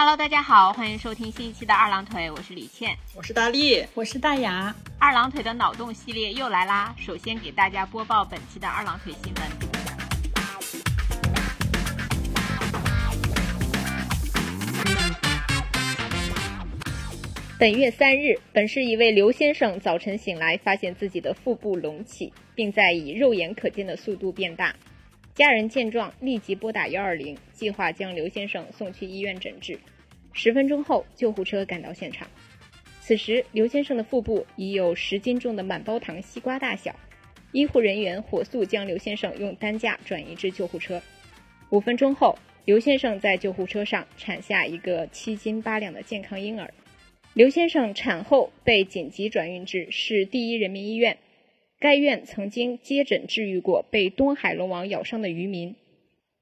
[0.00, 4.72] Hello，大家好，欢迎收听新一期的二郎腿，我是李倩，我是大力，我是大牙。
[4.96, 6.94] 二郎腿的脑洞系列又来啦！
[6.96, 9.44] 首先给大家播报本期的二郎腿新闻。
[17.58, 24.76] 本月三日，本市一位刘先生早晨醒来，发现自己的腹部隆起，并在以肉眼可见的速度变大。
[25.38, 29.78] 家人见状，立即拨打幺二零，计划将刘先生送去医院诊治。
[30.32, 32.26] 十分钟后，救护车赶到现场。
[33.00, 36.92] 此时，刘先生的腹部已有十斤重的满包糖西瓜大小。
[37.52, 41.00] 医护人员火速将刘先生用担架转移至救护车。
[41.70, 46.74] 五分钟后，刘先生在救护车上产下一个七斤八两的健康婴儿。
[47.34, 51.16] 刘先生产后被紧急转运至市第一人民医院。
[51.80, 55.76] 该院曾经接诊治愈过被东海龙王咬伤的渔民。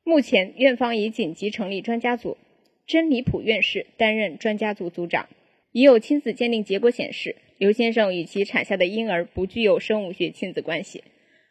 [0.02, 2.38] 目前，院方已紧急成立专家组，
[2.86, 5.28] 真理普院士担任专家组组长。
[5.72, 11.04] 已有亲子鉴定结果显示，刘先生与其产下的婴儿不具有生物学亲子关系。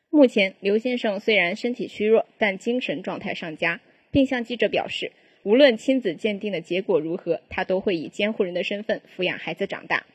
[0.10, 5.12] 目前，刘先生虽然身体虚弱，但精神状态尚佳，并向记者表示，
[5.44, 10.08] 无论亲子鉴定的结果如何，他都会以监护人的身份抚养孩子长大。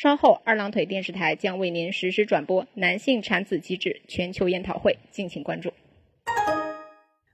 [0.00, 5.72] 稍后，二郎腿电视台将为您实时转播男性产子机制全球研讨会，敬请关注。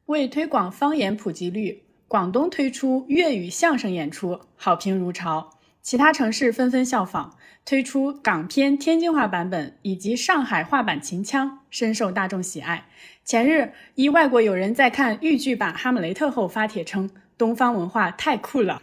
[0.06, 5.50] 为推广方言普及率，广东推出粤语相声演出，好评如潮，
[5.82, 12.86] 其他城市纷纷效仿，推出港片天津话版本以及上海话版秦腔，深受大众喜爱。
[13.26, 18.80] 前日，一外国友人在看豫剧版《哈姆雷特》后发帖称：“东方文化太酷了。”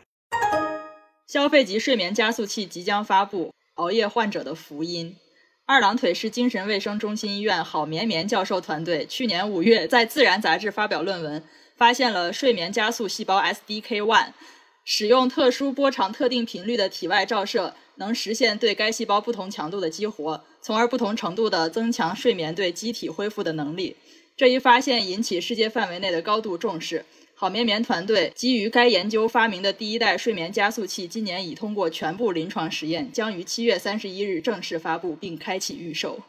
[1.25, 3.51] 消费级睡眠加速器即将发布。
[3.75, 5.15] 熬夜患者的福音。
[5.65, 11.43] 二郎腿是精神卫生中心医院郝绵绵教授团队去年五月在《自然》杂志发表论文，
[11.77, 14.33] 发现了睡眠加速细胞 SDK1，
[14.83, 23.95] 使用特殊波长、特定频率的体外照射，能实现对该细胞不同强度的激活，从而不同程度地增强睡眠对机体恢复的能力。
[24.35, 27.05] 这一发现引起世界范围内的高度重视。
[27.41, 36.19] 好眠眠团队基于该研究发明的第一代睡眠加速器，今年已通过全部临床实验，将于七月三十一日正式发布并开启预售。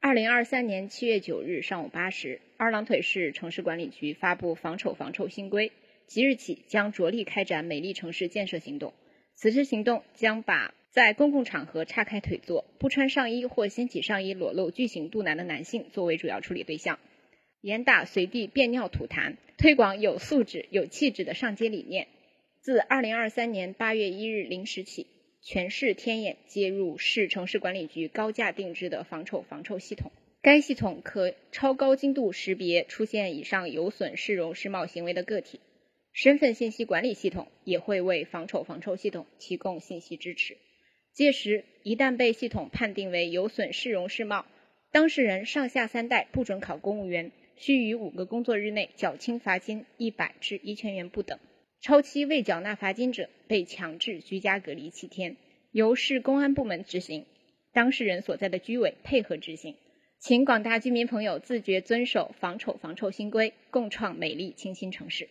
[0.00, 5.72] 二零二三年七月九日上午八时，二郎腿市城市管理局发布防丑防臭新规，
[6.06, 8.94] 即日起将着力开展美丽城市建设行动。
[9.36, 16.98] 此次行动将把在公共场合叉开腿坐、不穿上衣或掀起上衣裸露巨型肚腩的男性作为主要处理对象。
[17.62, 22.08] 严打随地便尿吐痰，推广有素质、有气质的上街理念。
[22.60, 25.06] 自二零二三年八月一日零时起，
[25.42, 30.10] 全市天眼接入市城市管理局高价定制的防丑防臭系统。
[30.42, 35.60] 该系统可超高精度识别出现以上有损市容市貌行为的个体。
[36.12, 40.56] 身份信息管理系统也会为防丑防臭系统提供信息支持。
[41.12, 44.46] 届时，一旦被系统判定为有损市容市貌，
[44.90, 47.30] 当事人上下三代不准考公务员。
[47.62, 51.38] 需于五个工作日内缴清罚金一百至一千元不等，
[51.80, 55.36] 超期未缴纳罚金者被强制居家隔离七天，
[55.70, 57.24] 由市公安部门执行，
[57.72, 59.76] 当事人所在的居委配合执行。
[60.18, 65.28] 请广大居民朋友自觉遵守防丑防臭新规，共创美丽清新城市。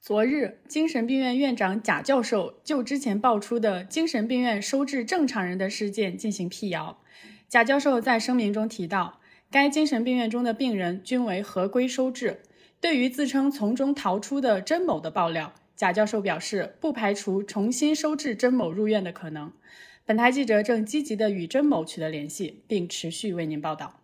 [0.00, 6.98] 昨日，精神病院院长贾教授就之前爆出的精神病院收治正常人的事件进行辟谣。
[7.50, 9.18] 贾教授在声明中提到。
[9.52, 12.40] 该精神病院中的病人均为合规收治。
[12.80, 19.52] 对于自称从中逃出的甄某的爆料，贾教授表示不排除重新收治甄某入院的可能。
[20.06, 24.00] 本台记者正积极的与甄某取得联系，并持续为您报道。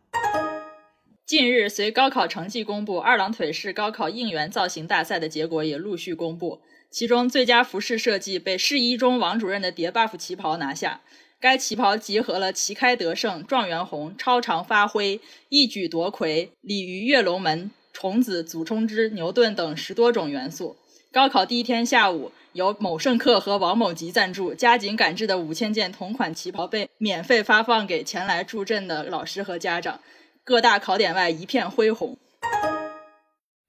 [1.24, 6.60] 近日，随高考成绩公布，二郎腿市高考应援造型大赛的结果也陆续公布，
[6.90, 11.00] 其中最佳服饰设计被市一中王主任的叠 buff 旗袍拿下。
[11.40, 20.76] 该旗袍集合了旗开得胜、状元红、超常发挥、一举夺魁、鲤鱼跃龙门、虫子祖冲之、牛顿等十多种元素。
[21.12, 30.00] 高考第一天下午，由某盛客和王某吉赞助，加紧赶制的五千件同款旗袍被免费发放给前来助阵的老师和家长。
[30.42, 32.18] 各大考点外一片恢宏。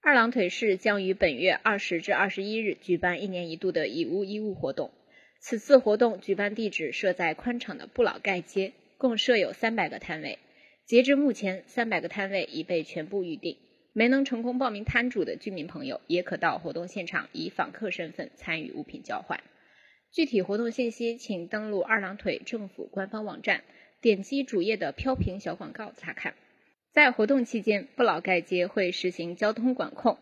[0.01, 4.89] 二郎腿市将于本月二十至二十一日举办一年一度的以物易物活动。
[5.39, 10.37] 此次活动举办地址设在宽敞的不老盖街，共设有三百个摊位。
[10.85, 13.57] 截至目前，三百个摊位已被全部预定。
[13.93, 19.41] 没能成功报名摊主的居民朋友，也可到活动现场以访客身份参与物品交换。
[20.11, 23.63] 具体活动信息，请登录二郎腿政府官方网站，
[24.01, 26.33] 点击主页的飘屏小广告查看。
[26.91, 30.17] 在活动期间，不老盖街会实行交通管控。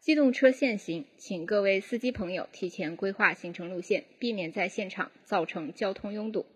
[0.00, 6.46] 机动车限行，请各位司机朋友提前规划行程路线，避免在现场造成交通拥堵。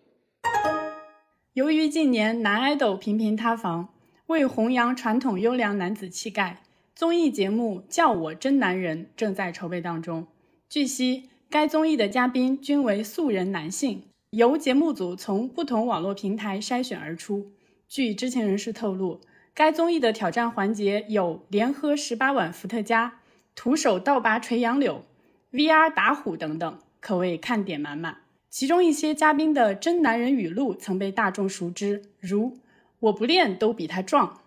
[1.54, 3.92] 由于近年男爱豆频频塌房，
[4.26, 6.62] 为弘扬传统优良男子气概，
[6.94, 10.28] 综艺节目《叫我真男人》正在筹备当中。
[10.68, 17.50] 据悉，该综艺的嘉宾均为素人男性，由节目组从不同网络平台筛选而出。
[17.88, 19.20] 据知情人士透露，
[19.52, 23.19] 该综艺的挑战环节有连喝十八碗伏特加。
[23.62, 25.04] 徒手倒拔垂杨柳、
[25.52, 28.22] VR 打虎等等，可谓看点满满。
[28.48, 32.56] 其中一些嘉宾的真男人语录曾被大众熟知，如
[33.00, 34.40] “我不练都比他壮”，“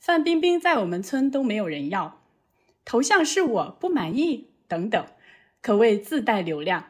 [0.00, 2.22] 范冰冰在我们村都没有人要
[2.84, 5.06] ”，“头像是我不满意”等等，
[5.62, 6.86] 可谓自带流量。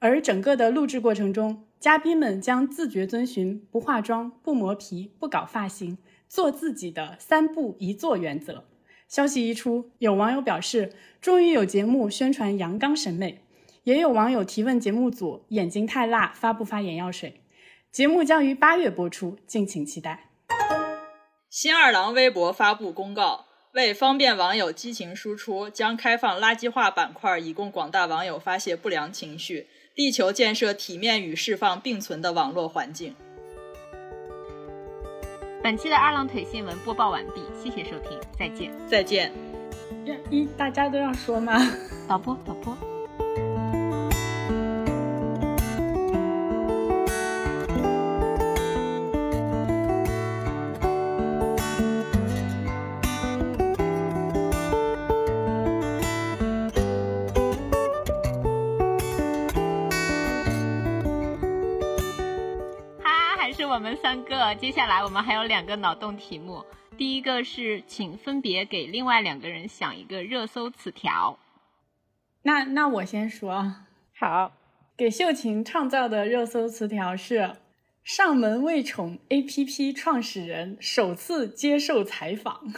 [0.00, 5.96] 而整个的录制过程中，嘉宾们将自觉遵循不化妆、不磨皮、不搞发型，
[6.28, 8.64] 做自己的“三不一做”原则。
[9.14, 13.44] 消息一出，有网友表示终于有节目宣传阳刚审美，
[13.84, 17.40] 也有网友提问节目组眼睛太辣发不发眼药水。
[17.92, 20.30] 节目将于八月播出，敬请期待。
[21.48, 33.14] 新二郎微博发布公告，为方便网友激情输出，将开放垃圾话板块，以供广大网友发泄不良情绪，力求建设体面与释放并存的网络环境。
[35.64, 39.32] 本期的二郎腿新闻播报完毕，谢谢收听，再见，再见。
[40.28, 41.54] 一大家都要说吗？
[42.06, 42.76] 导播，导播。
[64.14, 66.64] 三个，接下来我们还有两个脑洞题目。
[66.96, 71.36] 第一个是，请分别给另外两个人想一个热搜词条。
[72.42, 73.74] 那那我先说，
[74.16, 74.52] 好，
[74.96, 77.56] 给秀琴创造的热搜词条是
[78.04, 82.72] “上门喂宠 APP 创始人首次接受采访”。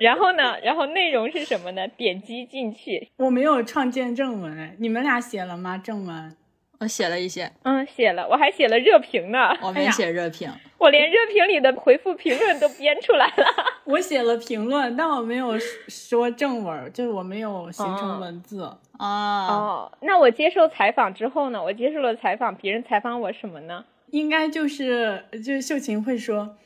[0.00, 0.58] 然后呢？
[0.58, 1.86] 然后内容是什么呢？
[1.86, 3.12] 点击进去。
[3.18, 5.78] 我没有创建正文，你们俩写了吗？
[5.78, 6.36] 正文？
[6.78, 9.56] 我写了一些，嗯，写了，我还写了热评呢。
[9.62, 13.46] 我没写热评，我连热评里的回复评论都编出来了。
[13.84, 15.58] 我写了评论，但我没有
[15.88, 18.62] 说正文，就是我没有形成文字
[18.98, 19.46] 啊。
[19.46, 21.62] 哦，那我接受采访之后呢？
[21.62, 23.84] 我接受了采访，别人采访我什么呢？
[24.10, 26.56] 应该就是就是秀琴会说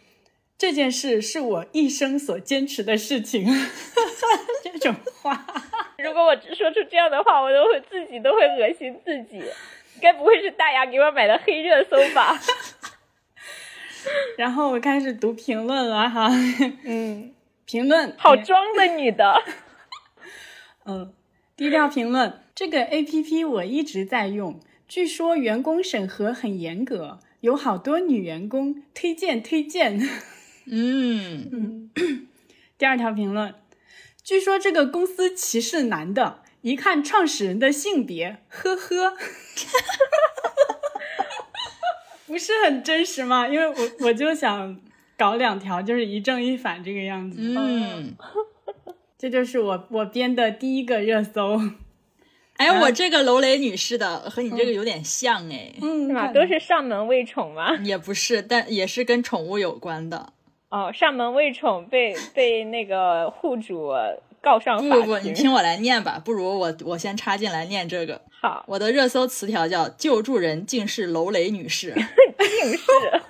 [0.59, 3.47] 这件事是我一生所坚持的事情，
[4.65, 5.47] 这种话。
[6.03, 9.43] 如果我说出这样的话，我都会自己都会恶心自己。
[10.01, 12.41] 该不会是大牙给我买的黑热搜吧？
[14.39, 16.31] 然后我开始读评论了哈，
[16.85, 17.35] 嗯，
[17.67, 19.43] 评论好装的女的，
[20.87, 21.13] 嗯，
[21.55, 24.59] 低调评论，这个 A P P 我一直在用，
[24.89, 30.01] 据说员工审核很严格，有好多女员工，推荐推荐，
[30.67, 31.91] 嗯嗯，
[32.79, 33.55] 第二条评论，
[34.25, 36.40] 据说这个公司歧视男的。
[36.63, 39.15] 一看创始人的性别，呵呵，
[42.27, 43.49] 不是很真实吗？
[43.49, 43.77] 因为我
[44.07, 44.79] 我就想
[45.17, 47.39] 搞两条，就是一正一反这个样子。
[47.41, 48.15] 嗯，
[49.17, 51.59] 这就是我我编的第一个热搜。
[52.59, 56.29] 哎，我这个楼雷女士的和你这个有点像哎，嗯，是吧？
[56.29, 57.75] 都是上门喂宠吗？
[57.83, 60.35] 也不是，但也是跟宠物有关的。
[60.69, 63.93] 哦，上门喂宠被被那个户主。
[64.43, 66.21] 告上不不不，你听我来念吧。
[66.25, 68.23] 不如我我先插进来念这个。
[68.41, 71.95] 好，我的热搜词条叫“救助人竟是楼雷女士”。
[72.39, 73.23] 竟是。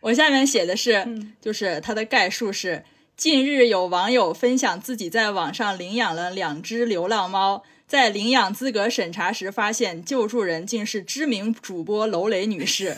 [0.00, 1.06] 我下面写的是，
[1.40, 2.84] 就是它的概述是：
[3.16, 12.96] 近日有网友分享自己在网上领养了两只流浪猫，在领养资格审查时发现救助人竟是知名主播楼雷女士。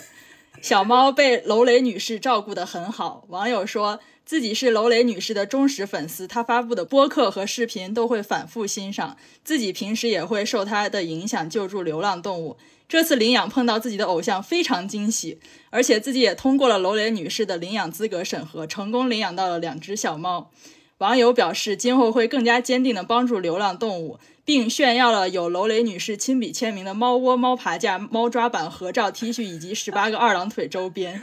[0.61, 3.25] 小猫被楼雷女士照顾得很好。
[3.27, 3.99] 网友说。
[4.27, 9.15] 自己是楼雷女士的忠实粉丝，她发布的播客和视频都会反复欣赏。
[9.41, 12.57] 自己平时也会受她的影响救助流浪动物。
[12.89, 20.51] 这次领养碰到自己的偶像，非常惊喜，而且自己也通过了楼雷女士的领养资格审核，成功领养到了两只小猫。
[20.97, 31.21] 网友表示，今后会更加坚定地帮助流浪动物，并炫耀了有楼雷女士亲笔签名的猫窝、猫爬架、猫抓板合照 T 恤以及十八个二郎腿周边。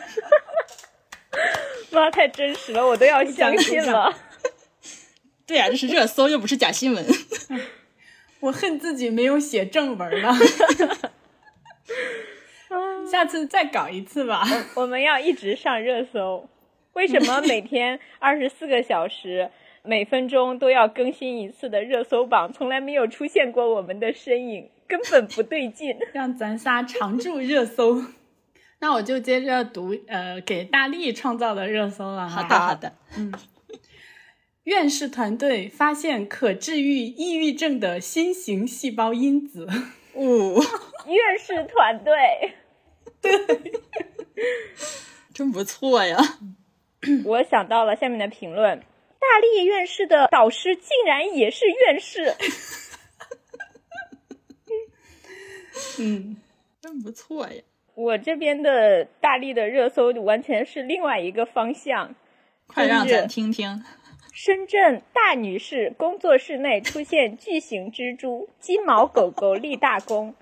[1.91, 4.15] 妈，太真实了，我都要相信了。
[5.47, 7.05] 对呀，这是热搜，又不是假新闻。
[8.41, 10.35] 我恨自己没有写正文了。
[13.11, 14.43] 下次再搞一次吧。
[14.75, 16.49] 我们要一直上热搜。
[16.95, 19.51] 为什么每天二十四个小时
[19.83, 25.97] 每分钟都要更新一次的热搜榜，从来没有出现过我们的身影，根本不对劲。
[26.13, 28.03] 让咱仨常驻热搜。
[28.85, 32.29] 那我就接着读，呃，给大力创造的热搜了。
[32.29, 32.93] 好的，好的。
[33.17, 33.33] 嗯，
[34.65, 39.67] 院士团队发现可治愈抑郁症的新型细胞因子。
[40.13, 40.63] 哦，
[41.09, 42.53] 院士团队，
[43.23, 43.73] 对，
[45.33, 46.19] 真不错呀。
[47.25, 52.35] 我想到了下面的评论：大力院士的导师竟然也是院士。
[56.01, 56.37] 嗯，
[56.83, 57.63] 真不错呀。
[57.95, 62.15] 我这边的大力的热搜完全是另外一个方向，
[62.67, 63.83] 快让咱听听。
[64.33, 70.35] 深圳大女士工作室内出现巨型蜘蛛，金毛狗狗立大功。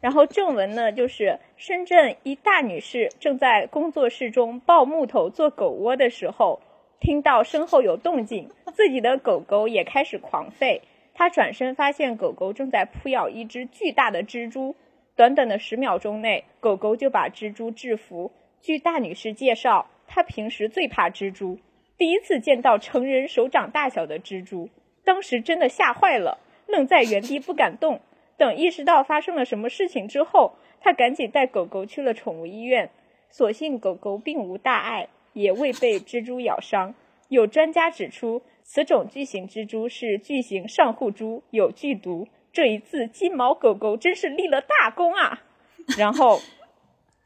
[0.00, 6.60] 然后正文呢，就是深圳一大女士正在工作室中抱木头做狗窝的时候，
[7.00, 10.82] 听到身后有动静，自己的狗狗也开始狂吠。
[11.14, 14.76] 她转身发现狗狗正在扑咬一只巨大的蜘蛛。
[15.16, 18.32] 短短的十秒钟内，狗狗就把蜘蛛制服。
[18.60, 21.58] 据大女士介绍，她平时最怕蜘蛛，
[21.96, 24.68] 第一次见到成人手掌大小的蜘蛛，
[25.04, 28.00] 当时真的吓坏了，愣在原地不敢动。
[28.36, 32.90] 等意识到发生了什么事情之后，她赶紧带狗狗去了宠物医院。
[33.30, 36.94] 所幸狗狗并无大碍，也未被蜘蛛咬伤。
[37.28, 42.26] 有专家指出，此种巨型蜘蛛是巨型上户蛛，有剧毒。
[42.54, 45.42] 这一次金毛狗狗真是立了大功啊！
[45.98, 46.40] 然后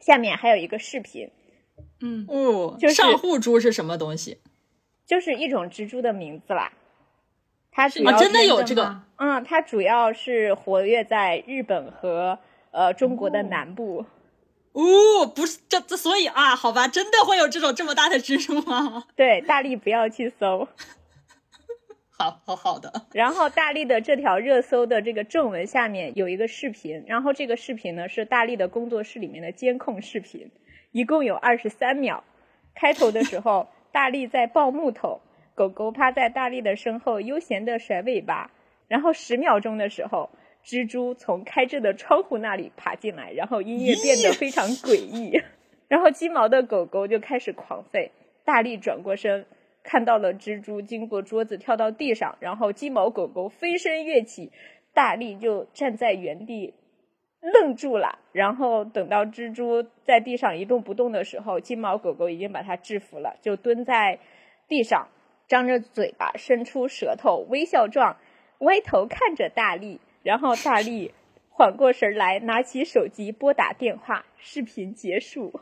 [0.00, 1.30] 下面还有一个视频，
[2.00, 4.38] 嗯哦，就是上户蛛是什么东西？
[5.06, 6.72] 就是一种蜘蛛的名字啦。
[7.70, 12.38] 它主要、啊真的有这个嗯，它主要是活跃在日本和
[12.72, 14.06] 呃中国的南部。
[14.72, 19.04] 哦，不是这这，所以啊，好吧，真的会有这种这么大的蜘蛛吗？
[19.14, 20.66] 对，大力不要去搜。
[22.18, 30.50] 好好好的， 然后大力的这条热搜的这个正文下面有一个视频，然后这个视频呢是大力的工作室里面的监控视频，
[30.90, 32.24] 一共有二十三秒。
[32.74, 35.20] 开头的时候，大力在抱木头，
[35.54, 38.50] 狗狗趴在大力的身后悠闲的甩尾巴。
[38.88, 40.30] 然后十秒钟的时候，
[40.64, 45.40] 蜘蛛从开着的窗户那里爬进来，然后音乐变得非常诡异，
[45.86, 48.10] 然后金毛的狗狗就开始狂吠。
[48.44, 49.46] 大力转过身。
[49.82, 54.52] 看到了蜘蛛经过桌子跳到地上，然后金毛狗狗飞身跃起，
[54.92, 56.74] 大力就站在原地
[57.40, 58.18] 愣住了。
[58.32, 64.18] 然后等到蜘蛛在地上一动不动的时候，金毛狗狗已经把它制服了，就蹲在
[64.68, 65.08] 地上，
[65.46, 68.18] 张着嘴巴，伸出舌头，微笑状
[68.58, 70.00] 歪头看着大力。
[70.22, 71.14] 然后大力
[71.48, 74.26] 缓过神来，拿起手机拨打电话。
[74.36, 75.60] 视频结束。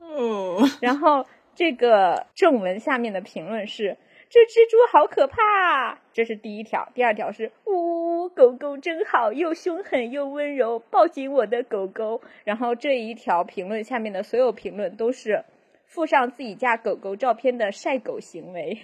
[0.00, 1.24] 嗯，然后。
[1.58, 3.96] 这个正文下面的评论是：
[4.30, 5.98] 这蜘蛛好可怕。
[6.12, 12.20] 这是第一条，第二条是：呜，狗狗真好，又凶狠又温柔，抱紧我的狗狗。
[12.44, 15.44] 然后这一条评论下面的所有评论都是
[15.84, 18.78] 附上自己家狗狗照片的晒狗行为。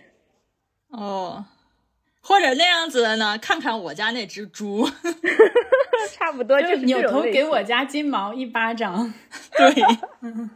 [0.88, 1.44] 哦，
[2.20, 3.38] 或者那样子的呢？
[3.38, 4.84] 看看我家那只猪，
[6.10, 9.14] 差不多就是扭头给我家金毛一巴掌。
[9.56, 9.72] 对。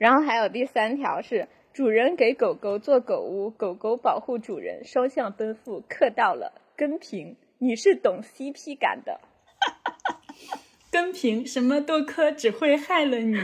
[0.00, 6.54] 然后还有第三条是主人给狗狗做狗屋，狗狗保护主人，双向奔赴，客到了。
[6.74, 9.20] 跟平，你是懂 CP 感的。
[10.90, 13.36] 跟平什么都磕，只会害了你，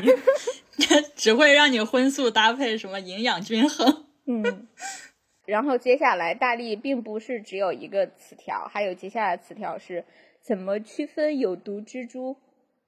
[1.14, 4.06] 只会让你荤素搭配，什么营养均衡。
[4.26, 4.66] 嗯。
[5.44, 10.06] 然后接下来大力并不是只有一个词条，还有接下来词条是
[10.40, 12.38] 怎么区分有毒蜘蛛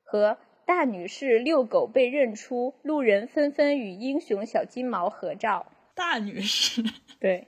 [0.03, 0.39] 和。
[0.69, 5.73] 大女士遛狗被认出，路人纷纷与英雄小金毛合照。
[5.95, 6.83] 大女士，
[7.19, 7.47] 对，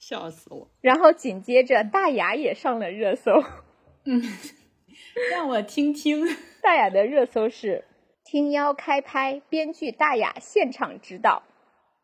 [0.00, 0.68] 笑死我。
[0.80, 3.30] 然后紧接着，大雅也上了热搜。
[4.04, 4.20] 嗯，
[5.30, 6.26] 让我听听。
[6.60, 7.84] 大雅的热搜是：
[8.24, 11.44] 听妖开拍，编剧大雅现场指导。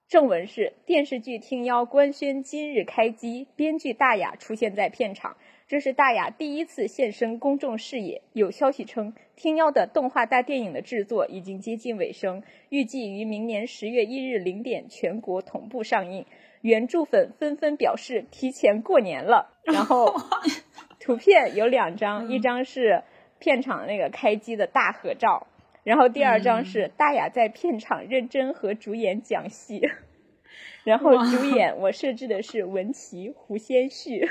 [0.07, 5.37] 正文是：电视剧《听妖》官宣今日开机，编剧大雅出现在片场。
[5.71, 8.23] 这是大雅第一次现身公众视野。
[8.33, 16.27] 有消息称，《听妖》的动画大电影的制作已经接近尾声，预计于明年十月一日零点全国同步上映。
[16.61, 19.57] 原著粉纷纷表示提前过年了。
[19.63, 20.13] 然后，
[20.99, 23.05] 图片有两张，一张是
[23.39, 25.47] 片场那个开机的大合照，
[25.85, 29.89] 然后第二张是大雅在片场认真和主演讲戏。
[30.83, 34.29] 然后主演我设置的是文琪、胡先煦。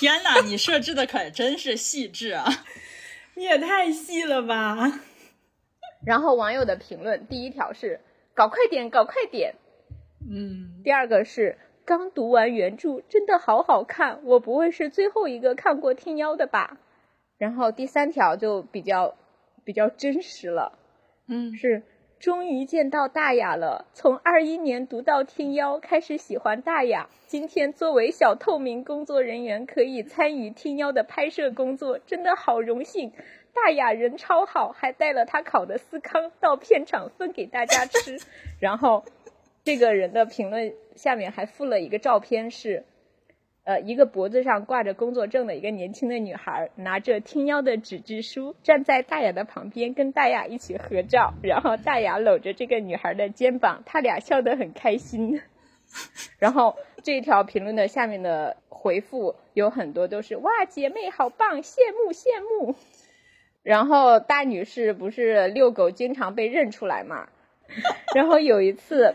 [0.00, 2.46] 天哪， 你设置的可真是细致啊！
[3.36, 5.00] 你也太细了吧！
[6.06, 8.00] 然后网友的评论，第一条是
[8.32, 9.56] “搞快点，搞快点”，
[10.26, 16.78] 嗯，第二个是刚读完原著，真的好好看，我不会是最后一个看过《听妖》的吧？
[17.36, 19.14] 然后第三条就比较
[19.64, 20.78] 比较真实了，
[21.28, 21.82] 嗯，是
[22.20, 23.86] 终于见到大雅了。
[23.94, 27.08] 从二一年读到《听妖》，开始喜欢大雅。
[27.26, 33.10] 今天作为小透明工作人员，可以参与《听妖》的拍摄工作，真的好荣幸。
[33.54, 38.18] 大雅人超好，还带了他烤的司康到片场分给大家吃。
[38.60, 39.02] 然后，
[39.64, 42.84] 这个人的评论下面还附了一个照片，是，
[43.64, 51.34] 呃，一个脖子上挂着工作证的一个年轻的女孩，拿着听妖的纸质书，站在大雅的旁边，跟大雅一起合照。
[51.42, 55.40] 然后大雅搂着这个女孩的肩膀，他俩笑得很开心。
[56.38, 62.74] 然后这条评论的下面的回复有很多都是哇，姐妹好棒，羡慕羡慕。
[63.62, 67.28] 然后大女士不是遛狗经常被认出来嘛？
[68.16, 69.14] 然后有一次，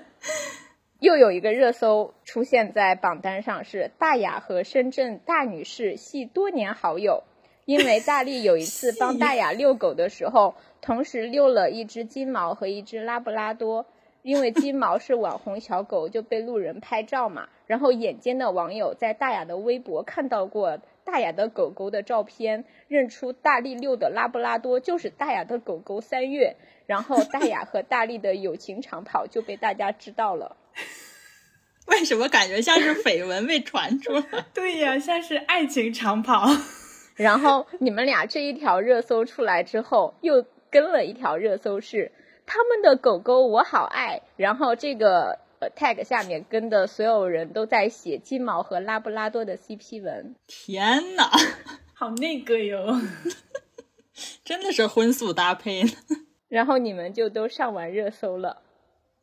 [1.05, 7.21] 又有一个热搜出现在榜单上，是大雅和深圳大女士系多年好友。
[7.65, 13.85] 因为大力有一次帮大雅遛狗的时候，同时遛了一只金毛和一只拉布拉多。
[14.23, 17.49] 因为金毛是网红小狗，就被路人拍照嘛。
[17.67, 26.55] 然后眼尖的网友在大雅的微博看到过大雅的狗狗的照片，认出大力遛的拉布拉多就是大雅的狗狗三月。
[26.87, 30.57] 然后大雅和大力的友情长跑就被大家知道了。
[31.87, 34.45] 为什么感觉像是绯闻被传出来？
[34.53, 36.45] 对呀，像是爱情长跑。
[37.15, 42.11] 然后你们俩这一条热搜出来之后，又跟了一条热搜是。
[42.47, 50.35] 他们的狗狗我好爱，然后这个呃 tag 下面跟的所有人都在写金毛和拉布拉多的 CP 文。
[50.45, 51.23] 天呐，
[51.95, 53.01] 好那个哟，
[54.43, 55.81] 真的是荤素搭配。
[56.47, 58.61] 然后你们就都上完热搜了。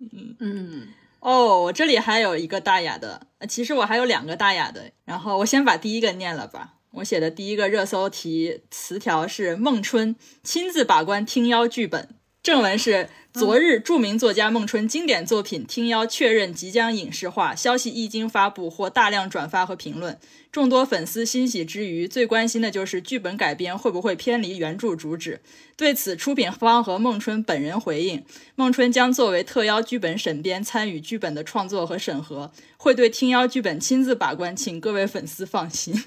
[0.00, 0.88] 嗯嗯。
[1.22, 4.90] 哦，我这里还有一个大雅的，其实我还有两个大雅的。
[5.04, 6.74] 然后我先把第一个念了吧。
[6.94, 12.08] 我写的第一个热搜题词条是孟春亲自把关听妖剧本。
[12.42, 20.18] 正文是：昨日，著名作家孟春经典作品《听妖》确认即将影视化，消息一经发布，获大量转发和评论。
[20.50, 25.40] 众多粉丝欣喜之余，最关心的就是剧本改编会不会偏离原著主旨。
[25.76, 28.24] 对此，出品方和孟春本人回应：
[28.56, 35.94] 孟春将作为特邀剧本审编，参与剧本的创作和审核，会对《听妖》剧本亲自把关，请各位粉丝放心。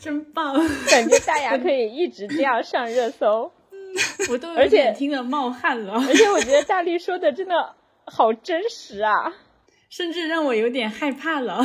[0.00, 0.56] 真棒，
[0.90, 3.52] 感觉大雅可以一直这样 上热搜。
[4.30, 7.74] 我都而且听得冒汗了，而且我觉得大力说的真的
[8.04, 9.34] 好真实啊，
[9.90, 11.62] 甚至让我有点害怕了，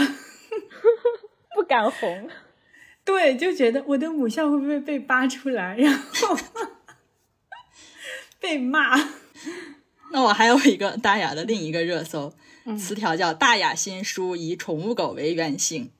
[1.55, 2.29] 不敢红。
[3.05, 6.37] 对，就觉得我的母校会不会被扒出来，然后
[8.39, 8.95] 被骂。
[10.13, 12.33] 那我还有一个大雅的另一个热搜
[12.77, 15.91] 词条叫“大雅新书以宠物狗为原型”。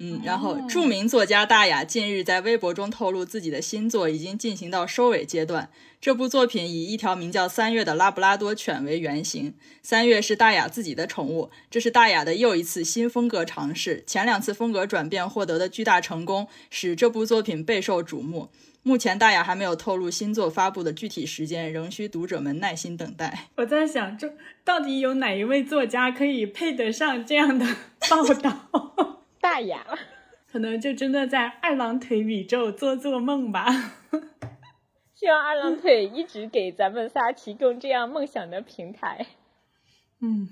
[0.00, 5.70] 嗯，然后著名作家大雅近日在微博中透露，自己的新作已经进行到收尾阶段。
[6.00, 11.50] 这部作品以一条名叫三月的拉布拉多犬为原型，三月是大雅自己的宠物。
[11.68, 18.50] 这是大雅的又一次新风格尝试，前两次风格转变获得的巨大成功，使这部作品备受瞩目。
[18.84, 23.48] 目前大雅还没有透露新作发布的具体时间，仍需读者们耐心等待。
[23.56, 24.32] 我在想，这
[24.64, 27.66] 到底有哪一位作家可以配得上这样的
[28.08, 29.17] 报道？
[29.40, 29.86] 大雅，
[30.50, 33.66] 可能就真的在二郎腿宇宙做做梦吧。
[35.14, 39.26] 希望二郎腿一直给咱们仨提供这样梦想的平台。
[40.22, 40.48] 嗯，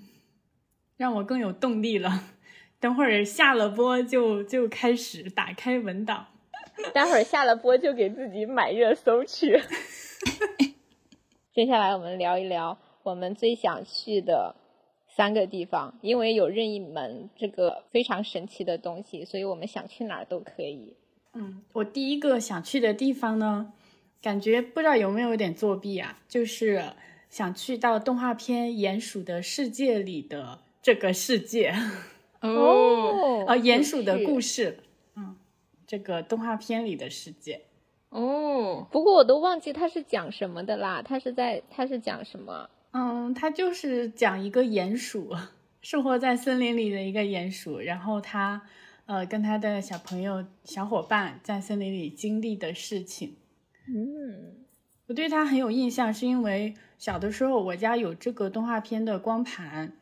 [0.96, 2.24] 让我更有动力了。
[2.78, 6.26] 等会儿下了播就就开始打开文档，
[6.92, 9.62] 待会儿下了播就给自己买热搜去。
[11.54, 14.54] 接下来我们聊一聊我们最想去的。
[15.16, 20.94] 三个地方，因为有任意门这个非常神奇的东西，所以我们想去哪儿都可以。
[21.32, 23.72] 嗯，我第一个想去的地方呢，
[24.20, 26.92] 感觉不知道有没有点作弊啊，就是
[27.30, 31.72] 想去到动画片《鼹鼠的世界》里的这个世界。
[32.42, 34.80] 哦，啊，鼹鼠的故事，
[35.14, 35.34] 嗯，
[35.86, 37.62] 这个动画片里的世界。
[38.10, 42.68] 哦，不过我都忘记它是讲什么的啦，它是在它是讲什么？
[42.98, 45.36] 嗯，它就是讲一个鼹鼠
[45.82, 48.62] 生活在森林里的一个鼹鼠，然后他
[49.04, 53.36] 呃跟他的小朋友小伙伴在森林里经历的事情。
[53.86, 54.64] 嗯，
[55.08, 59.92] 我对它很有印象，是因为小的时候我家有这个动画片的光盘，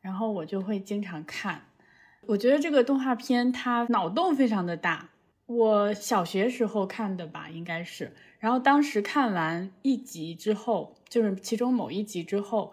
[0.00, 1.66] 然后我就会经常看。
[2.26, 5.09] 我觉得这个动画片它脑洞非常的大，
[5.50, 8.12] 我小学时候看的吧，应该是。
[8.38, 12.72] 然后当时看完一集之后，就是其中某一集之后，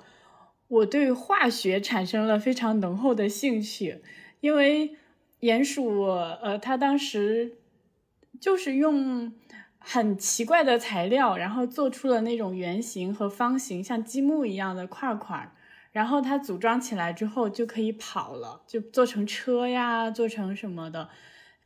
[0.68, 4.04] 我对化学产生了非常浓厚的兴趣，
[4.42, 4.96] 因为
[5.40, 7.58] 鼹鼠，呃，它当时
[8.40, 9.34] 就是用
[9.80, 15.52] 很奇怪的材料，然后做出了那种圆形和方形，像积木一样的块块，
[15.92, 21.10] 然后它组装起来之后就可以跑了，就做成车呀，做成什么的，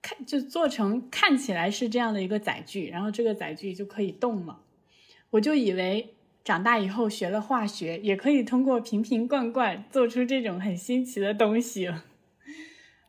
[0.01, 4.59] 看就做成看起来是这样的一个载具，然后这个载具就可以动了，
[5.31, 6.15] 我就以为。
[6.43, 11.87] 长大以后学了化学，也可以通过瓶瓶罐罐做出这种很新奇的东西。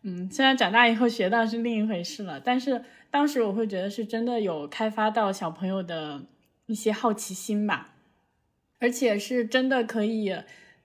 [0.03, 6.27] 嗯，虽然长大以后学到是另一回事了，但是当时我会觉得是真的有开发到小朋友的
[6.67, 7.95] 一些好奇心吧，
[8.81, 10.37] 而且是真的可以，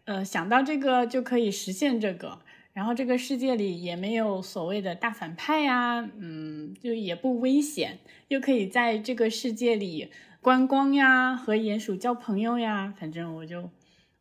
[0.06, 2.39] 呃，想到这个就可以实现这个，
[2.78, 10.12] 然后这个世界里也没有所谓的大反派呀，嗯，就也不危险，又可以在这个世界里。
[10.42, 13.72] 观光呀，和鼹鼠交朋友呀，反正我就，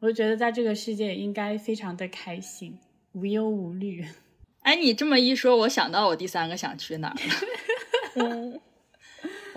[0.00, 2.78] 我就觉得在这个世界应该非常的开心，
[3.12, 4.02] 无忧无虑。
[4.64, 8.24] 哎，你这么一说，我想到我第三个想去哪儿了。
[8.24, 8.58] 嗯，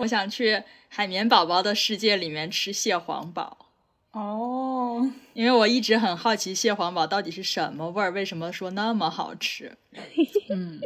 [0.00, 3.56] 我想去海绵宝宝的世界里面吃蟹黄堡。
[4.12, 4.59] 哦，
[5.34, 9.76] 因为我一直很好奇蟹黄堡到底是什么味儿，为什么说那么好吃？
[10.50, 10.80] 嗯，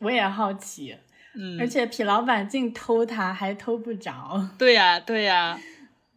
[0.00, 0.96] 我也好奇。
[1.34, 4.48] 嗯而且痞老板净偷它，还偷不着。
[4.58, 5.60] 对呀，对呀。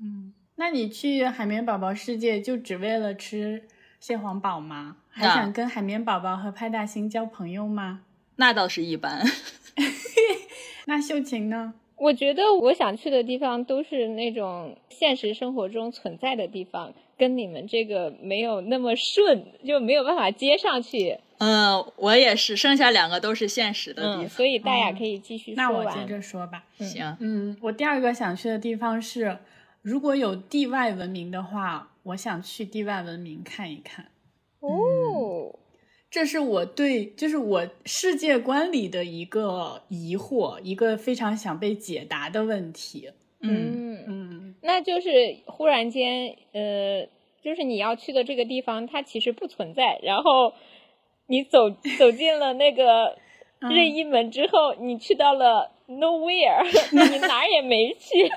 [0.01, 3.67] 嗯，那你去海绵宝宝世界就只为了吃
[3.99, 4.97] 蟹黄堡吗？
[5.09, 8.01] 还想跟海绵宝宝和派大星交朋友吗？
[8.37, 9.23] 那倒是一般。
[10.85, 11.75] 那秀琴呢？
[11.95, 21.17] 我觉得我想去的地方都是那种现实生活中存在的地方，跟你们这个没有那么顺，就没有办法接上去。
[21.37, 26.63] 嗯，我也是，剩下两个都是现实的地方，所以大家可以继续说那我接着说吧。
[26.77, 29.37] 行，嗯，我第二个想去的地方是，
[29.81, 34.05] 如果有地外文明的话，我想去地外文明看一看。
[34.59, 35.53] 哦，
[36.13, 43.09] 这是我对，就是我世界观里的一个疑惑，一个非常想被解答的问题。
[43.41, 45.09] 嗯嗯，那就是
[45.47, 47.07] 忽然间，呃，
[47.41, 50.53] 就是你要去的这个地方，它其实不存在，然后。
[51.25, 53.17] 你走走进了那个
[53.61, 58.29] 任意门之后，你去到了 nowhere， 你哪儿也没去。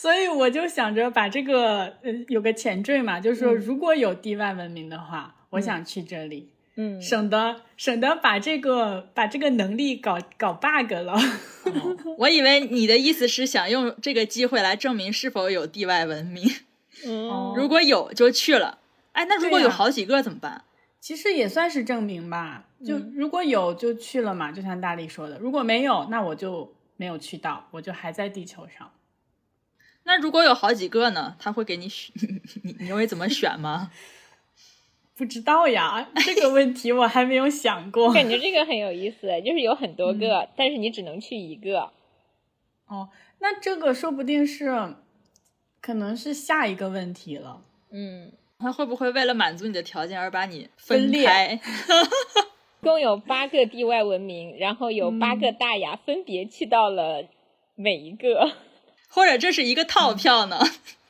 [0.00, 11.18] 所以我就想着把这个呃有个前缀嘛，就是说如果有地外文明的话，我想去这里，嗯，省得省得把这个把这个能力搞搞 bug 了。
[12.16, 16.48] 我以为你的意思是想用这个机会来证明是否有地外文明。
[17.06, 18.78] 嗯，如果有就去了。
[19.12, 20.64] 哎，那如果有好几个怎么办？
[20.98, 22.64] 其实也算是证明吧。
[22.82, 25.38] 就如果有就去了嘛，就像大力说的。
[25.38, 28.90] 如果没有，那我就没有去到，我就还在地球上。
[30.04, 31.36] 那如果有好几个呢？
[31.38, 32.12] 他会给你选，
[32.64, 33.90] 你你会怎么选吗？
[35.16, 38.12] 不知道呀，这个问题我还没有想过。
[38.12, 41.90] 感觉这个很有意思，就是有很多个，但是你只能去一个。
[42.86, 43.10] 哦，
[43.40, 44.94] 那这个说不定是，
[45.80, 47.62] 可能是下一个问题了。
[47.90, 48.32] 嗯。
[48.62, 51.58] 他会不会为了满足你的条件而把你分开？
[52.82, 57.24] 共有八个地外文明，然后有八个大牙分别去到了
[57.74, 58.52] 每一个，
[59.10, 60.58] 或者这是一个套票呢？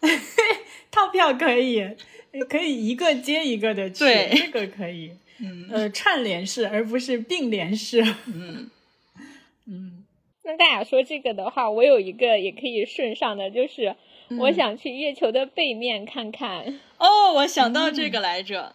[0.90, 1.86] 套票可以，
[2.48, 5.12] 可以一个接一个的去，这个可以。
[5.38, 8.02] 嗯，呃，串联式而不是并联式。
[8.26, 8.68] 嗯
[9.68, 10.04] 嗯，
[10.42, 13.94] 那大家说这个的话，我有一个也可以顺上的，就是。
[14.38, 18.72] 我想去月球的背面看看哦，我想到这个来着。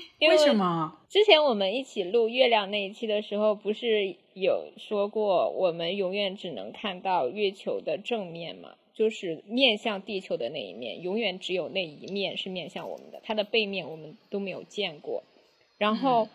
[0.20, 0.98] 为什么？
[1.08, 8.74] 之前我们一起录月亮那一期的时候，不是有说过我们永远只能看到月球的正面嘛？
[8.94, 15.22] 就是面向地球的那一面，永远只有那一面是面向我们的，它的背面我们都没有见过。
[15.78, 16.28] 然后，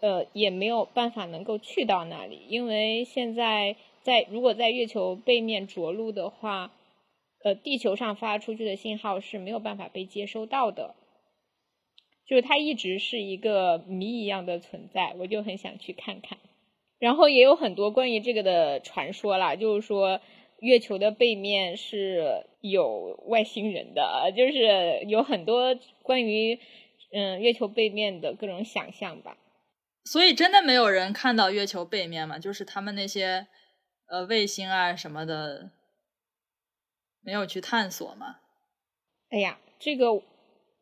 [0.00, 6.72] 呃，也没有办法能够去到那里，因为现在在如果在月球背面着陆的话。
[7.44, 10.96] 呃，地球上发出去的信号是没有办法被接收到的，
[12.26, 16.38] 就是它一直是一个谜一样的存在，我就很想去看看。
[16.98, 20.20] 然后也有很多关于这个的传说啦，就是说
[20.60, 26.58] 月球的背面是有外星人的，就是有很多关于
[27.12, 29.36] 嗯月球背面的各种想象吧。
[30.04, 32.38] 所以真的没有人看到月球背面吗？
[32.38, 33.46] 就是他们那些
[34.08, 35.70] 呃卫星啊什么的。
[37.22, 38.36] 没有去探索吗？
[39.30, 40.22] 哎呀，这个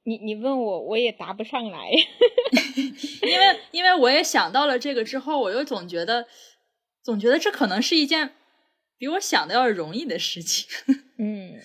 [0.05, 1.91] 你你问我，我也答不上来。
[3.23, 6.27] 因为因为我也想到了这个之后，我又总觉得
[7.03, 8.33] 总觉得这可能是一件
[8.99, 10.69] 比我想的要容易的事情。
[11.19, 11.61] 嗯，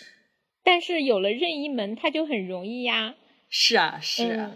[0.64, 3.16] 但是有了任意门，它就很容易呀。
[3.50, 4.56] 是啊，是啊。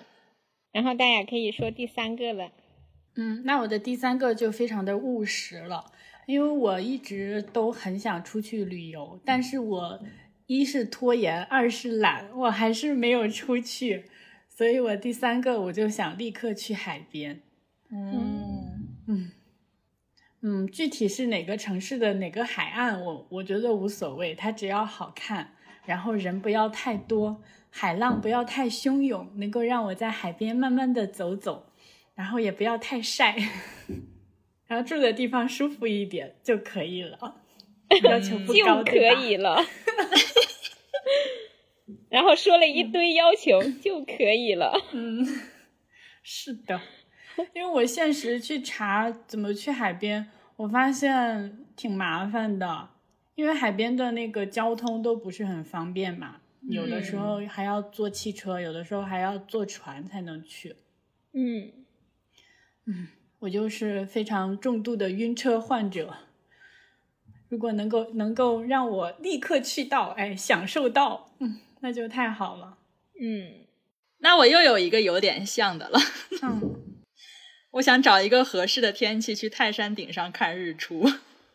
[0.72, 2.52] 然后大家可以说第三个了。
[3.16, 5.92] 嗯，那我的第三个就非常的务实了，
[6.26, 10.00] 因为我一直都很想出去旅游，但是我
[10.48, 14.06] 一是拖延，二是懒，我还是没有出去。
[14.50, 17.42] 所以我第三个我就想立刻去海边。
[17.92, 19.32] 嗯嗯
[20.42, 25.54] 嗯，具体是哪个城市的哪个海岸，我我觉得无所谓，它只要好看，
[25.86, 31.72] 然后人不要太多，海浪不要太汹涌，能够让我在海边慢慢的走走，
[32.14, 33.36] 然后也不要太晒，
[34.68, 37.43] 然后住的地方舒服一点就可以了，
[38.04, 39.64] 要求不高就可以了。
[42.10, 44.74] 然后说了一堆要求就可以了。
[44.92, 45.26] 嗯，
[46.22, 46.80] 是的，
[47.54, 52.90] 因为我现实去查怎么去海边，我发现挺麻烦的，
[53.36, 60.76] 因为海边的那个交通都不是很方便嘛，有的时候还要坐汽车，有的时候还要坐船才能去。
[61.34, 61.72] 嗯
[62.86, 63.08] 嗯，
[63.40, 66.14] 我就是非常重度的晕车患者，
[67.54, 71.60] 如果能够能够让我立刻去到，哎，享受到，嗯。
[71.82, 72.78] 那就太好了，
[73.22, 73.66] 嗯，
[74.20, 76.00] 那我又有一个有点像的了，
[76.42, 76.76] 嗯，
[77.72, 81.06] 我想找一个合适的天气去泰山顶上看日出，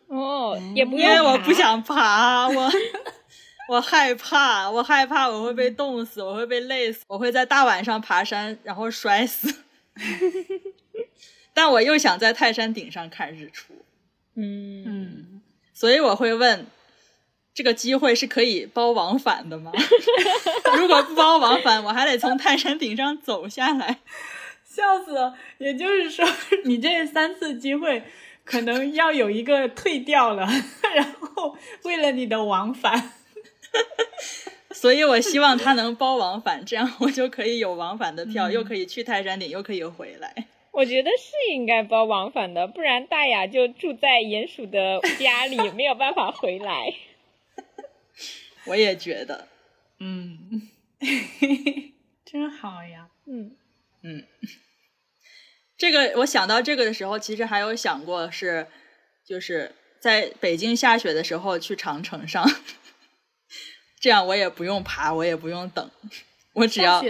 [0.09, 2.71] 哦，也不因为我不想爬，我
[3.73, 9.63] 我害怕，我害怕我会被冻死，我会被累死，我会在大晚上爬山然后摔死，
[11.55, 13.73] 但我又想在泰山顶上看日出，
[14.35, 15.38] 嗯嗯，
[15.79, 16.67] 所以我会问。
[17.55, 19.73] 这个机会是可以包往返的吗？
[20.79, 23.99] 如果不包往返，我还得从泰山顶上走下来，
[24.65, 25.35] 笑死了。
[25.59, 26.25] 也就是说，
[26.67, 28.05] 你这三次机会
[28.45, 30.49] 可能要有一个退掉了，
[30.95, 33.11] 然后为了你的往返，
[34.71, 40.47] 所以我希望他能包往返，这样我就可以有往返的票，又可以去泰山顶，又可以回来。
[40.73, 46.95] 我觉得是应该包往返的，不然大雅就住在鼹鼠的家里， 没有办法回来。
[48.67, 49.49] 我也觉得，
[49.99, 50.69] 嗯，
[52.25, 53.57] 真好呀，嗯
[54.03, 54.25] 嗯，
[55.77, 58.67] 这个我想到这个的时候，其实还有想过是，
[59.25, 62.49] 就是在北京下雪的时候去长城上，
[63.99, 65.91] 这样我也不用爬，我也不用等，
[66.53, 67.03] 我只要，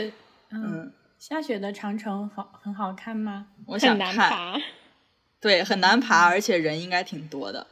[0.51, 0.93] 嗯，
[1.29, 3.49] 下雪的长城好很好看吗？
[3.67, 4.59] 我想看，
[5.39, 7.67] 对，很难爬，而且人应该挺多的。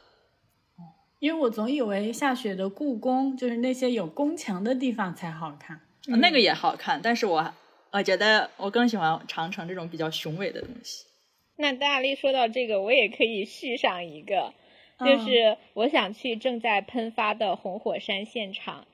[1.17, 7.51] 因为我总以为下雪的故宫就是那些有宫墙的地方才好看，那个也好看，但是我
[7.89, 11.07] 我觉得我更喜欢长城这种比较雄伟的东西。
[11.55, 14.53] 那大力说到这个，我也可以续上一个，
[14.99, 18.85] 就是我想去正在喷发的红火山现场，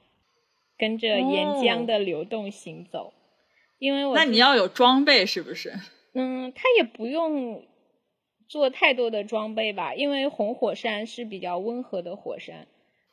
[0.77, 3.13] 跟着岩浆的流动行走，
[3.83, 5.73] 因为我那你要有装备是不是？
[6.13, 7.63] 嗯，它也不用。
[8.49, 12.67] 做太多的装备吧，因为红火山是比较温和的火山。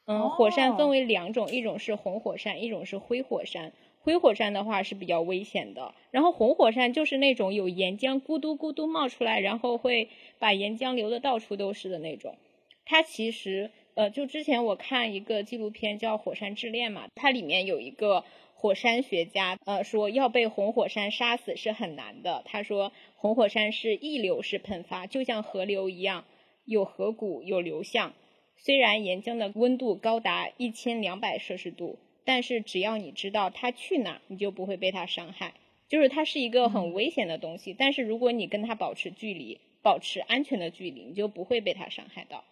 [0.04, 3.72] 嗯，火山分为两种，一种是红火山，一种是灰火山。
[4.00, 12.36] 灰火山的话是比较危险的，然后红火山就是那种有岩浆咕嘟咕嘟冒出来，然后会把岩浆流的到处都是的那种。
[12.84, 18.24] 它其实，呃，就之前我看一个纪录片叫《火山之恋》嘛，它里面有一个。
[18.60, 22.42] 火山学家呃说要被红火山杀死是很难的。
[22.44, 26.26] 他说红火山是溢流式喷发，就像河流一样，
[26.66, 28.12] 有河谷有流向。
[28.58, 35.54] 虽然岩浆的温度高达一千两百摄氏度，但是只要你知道它去哪，你就不会被它伤害。
[35.88, 42.44] 就是它是一个很危险的东西，但是如果你跟它保持距离，保持安全的距离，你就不会被它伤害到。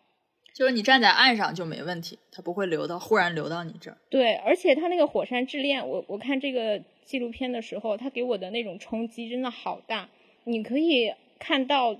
[0.58, 3.96] 就是你站在岸上就没问题，它不会流到忽然流到你这儿。
[4.10, 10.08] 对，而且它那个火山之恋，我我看这个纪录片的时候，它给我的那种冲击真的好大。
[10.42, 11.96] 你可以看到，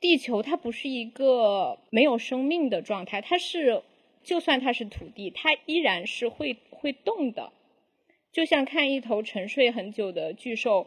[0.00, 3.82] 地球它不是一个没有生命的状态，它是
[4.22, 7.52] 就算它是土地，它依然是会会动的，
[8.30, 10.86] 就像看一头沉睡很久的巨兽。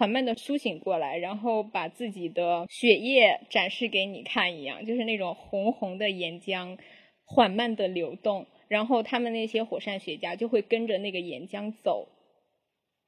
[0.00, 6.78] 缓慢的苏醒过来，然后把自己的血液展示给你看一样，就是那种红红的岩浆
[7.26, 12.08] 缓慢的流动，然后他们那些火山学家就会跟着那个岩浆走，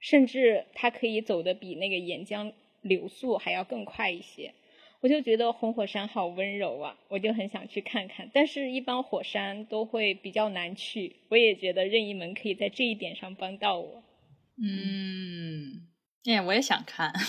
[0.00, 2.52] 甚至它可以走的比那个岩浆
[2.82, 4.52] 流速还要更快一些。
[5.00, 8.30] 我就觉得红火山好温柔啊，我就很想去看看。
[8.34, 14.02] 但是，一般火山都会比较难去，我也觉得任意门可以在这一点上帮到我。
[14.62, 15.88] 嗯。
[16.26, 17.12] 哎，我也想看。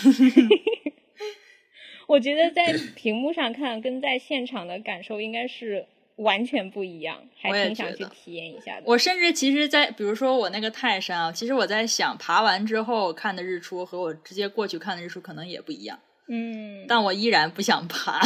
[2.06, 8.82] 我觉得在屏幕上看跟在现场的感受应该是完全不一样，还我也挺想去体验一下的。
[8.86, 18.20] 我甚至其实在，比如说我那个泰山啊，其实我在想，爬完之后看的日出和我直接过去看的日出可能也不一样，嗯但我依然不想爬。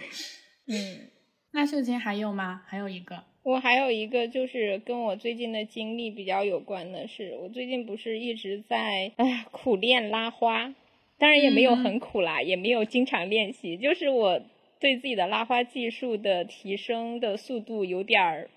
[0.66, 1.10] 嗯，
[1.52, 2.62] 那秀琴还有吗？
[2.66, 10.74] 还有一个，我还有一个就是跟我最近的经历比较有关的是，我最近不是一直在哎苦练拉花，
[11.18, 14.40] 当然也没有很苦啦，也没有经常练习，就是我
[14.78, 18.50] 对自己的拉花技术的提升的速度有点儿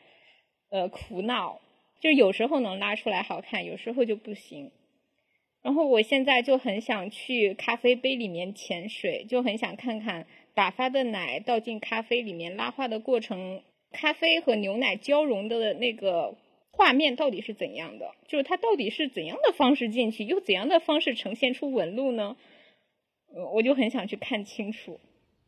[0.70, 1.60] 呃苦恼，
[2.00, 4.72] 就有时候能拉出来好看，有时候就不行。
[5.64, 13.64] 然后我现在就很想去咖啡杯里面潜水，就很想看看打发的奶倒进咖啡里面拉花的过程，
[13.96, 16.36] 咖啡和牛奶交融的那个
[16.72, 18.12] 画面到底是怎样的？
[18.28, 22.36] 就是它到底是怎样的方式进去，又怎样的方式呈现出纹路呢？
[23.34, 25.00] 呃我就很想去看清楚。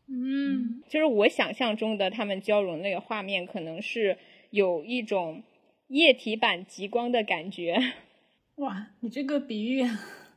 [0.09, 4.17] 嗯，就是我想象中的他们交融那个画面，可能是
[4.49, 5.43] 有一种
[5.87, 7.77] 液体版极光的感觉。
[8.55, 9.83] 哇，你这个比喻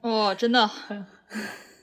[0.03, 1.07] 哦，真的很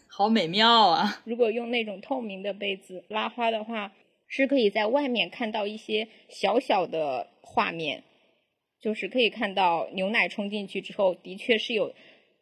[0.08, 1.22] 好美妙啊！
[1.26, 3.94] 如果用那种透明的杯子拉花的话，
[4.28, 8.04] 是可以在外面看到一些小小的画面，
[8.82, 11.94] 就是可以看到牛奶冲进去之后，的确是有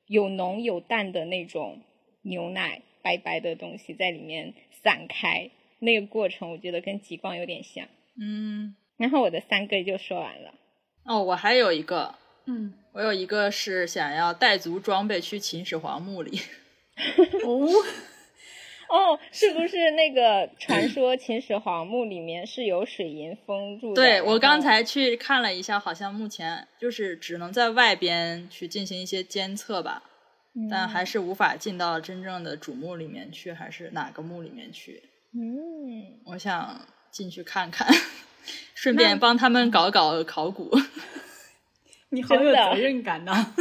[0.08, 1.82] 有浓有淡的那种
[2.24, 7.88] 牛奶白白的东西在里面散开，那个过程我觉得跟极光有点像。
[8.20, 10.54] 嗯，然后我的三个就说完了。
[11.06, 12.16] 哦，我还有一个，
[12.48, 16.40] 嗯我有一个是想要带足装备去秦始皇墓里。
[17.46, 17.68] 哦，
[18.90, 24.02] 哦，是不是那个传说秦始皇墓里面是有水银封住的？
[24.02, 30.04] 对我刚才去看了一下，好像目前就是只能在外边去进行一些监测吧，
[30.70, 35.04] 但还是无法进到真正的主墓里面去，还是哪个墓里面去？
[35.34, 37.88] 嗯，我想进去看看，
[38.74, 40.72] 顺便帮他们搞搞考古。
[42.10, 43.54] 你好有责任感呐、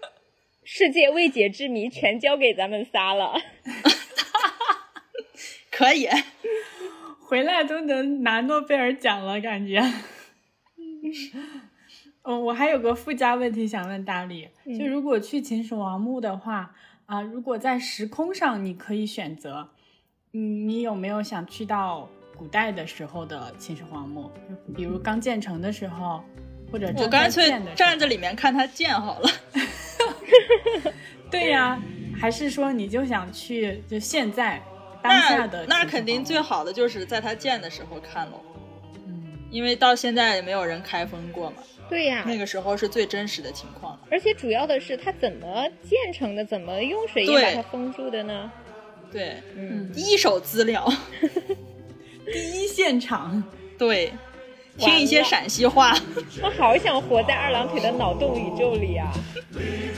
[0.64, 3.34] 世界未解之谜全交给咱们仨了。
[5.80, 6.06] 可以，
[7.26, 9.80] 回来都能拿诺贝尔奖了，感觉。
[12.22, 16.74] 嗯，我还有个附加问题想问大力，就如果去秦始皇墓的话，
[17.06, 19.70] 啊、如果在时空上你可以选择，
[20.34, 24.30] 嗯，你有没有想去到古代的时候的秦始皇墓，
[24.76, 26.22] 比如刚建成的时候，
[26.70, 29.30] 或者我干脆站在里面看他建好了。
[31.30, 31.80] 对呀、
[32.20, 34.60] 还是说你就想去就现在
[35.02, 38.40] 当下那的那肯定最好的就是在他建的时候看喽，
[39.06, 39.38] 嗯。
[39.50, 41.56] 因为到现在也没有人开封过嘛，
[41.88, 43.98] 对呀、那个时候是最真实的情况。
[44.10, 48.50] 而且主要的是它怎么建成的，怎么用水把它封住的呢？
[49.10, 50.88] 对，嗯，第一手资料，
[52.32, 53.42] 第一现场。
[53.76, 54.12] 对，
[54.76, 55.96] 听一些陕西话。
[56.42, 59.10] 我好想活在二郎腿的脑洞宇宙里啊，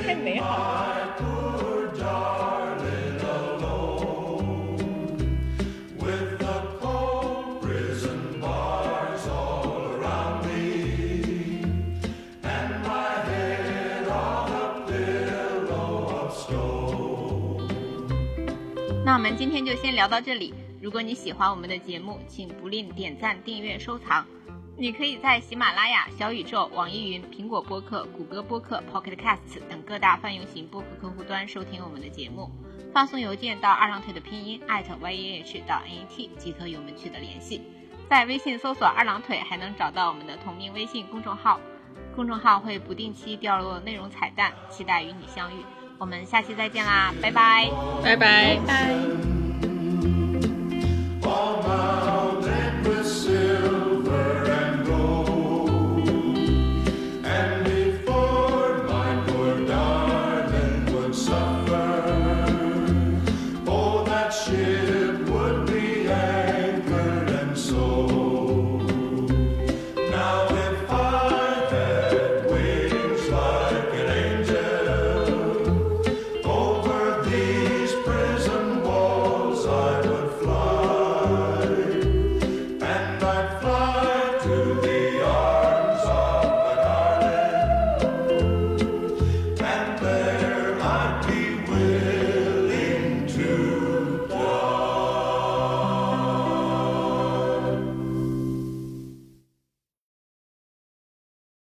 [0.02, 1.31] 太美好了。
[19.12, 20.54] 那我们今天就先聊到这里。
[20.80, 24.24] 如果你喜欢我们的节目，请不吝点赞、订阅、收藏。
[24.74, 32.50] 你可以在喜马拉雅、小宇宙、网易云、苹果播客、谷歌播客、Pocket Casts 等各大泛用型播客客户端收听我们的节目。
[32.94, 37.60] 发送邮件到二郎腿的拼音 y a h 到 n e t 即可与我们取得联系。
[38.08, 41.60] 在微信搜索“二郎腿”，还能找到我们的同名微信公众号。
[42.16, 45.62] 公众号会不定期掉落内容彩蛋，期待与你相遇。
[46.02, 47.70] 我们下期再见啦，拜拜。
[48.02, 48.58] 拜拜。
[48.66, 49.31] 拜。